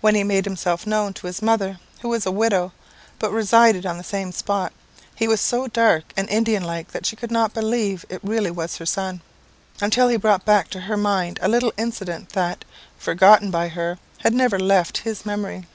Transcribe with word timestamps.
"When 0.00 0.14
he 0.14 0.22
made 0.22 0.44
himself 0.44 0.86
known 0.86 1.14
to 1.14 1.26
his 1.26 1.42
mother, 1.42 1.80
who 2.00 2.10
was 2.10 2.24
a 2.24 2.30
widow, 2.30 2.70
but 3.18 3.32
resided 3.32 3.84
on 3.84 3.98
the 3.98 4.04
same 4.04 4.30
spot, 4.30 4.72
he 5.16 5.26
was 5.26 5.40
so 5.40 5.66
dark 5.66 6.12
and 6.16 6.28
Indian 6.28 6.62
like 6.62 6.92
that 6.92 7.04
she 7.04 7.16
could 7.16 7.32
not 7.32 7.54
believe 7.54 8.02
that 8.08 8.14
it 8.14 8.22
was 8.22 8.30
really 8.30 8.54
her 8.54 8.86
son, 8.86 9.20
until 9.80 10.06
he 10.06 10.16
brought 10.16 10.44
back 10.44 10.68
to 10.70 10.82
her 10.82 10.96
mind 10.96 11.40
a 11.42 11.48
little 11.48 11.72
incident 11.76 12.28
that, 12.34 12.64
forgotten 12.98 13.50
by 13.50 13.66
her, 13.66 13.98
had 14.18 14.32
never 14.32 14.60
left 14.60 14.98
his 14.98 15.26
memory. 15.26 15.66